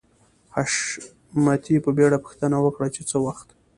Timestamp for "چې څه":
2.95-3.17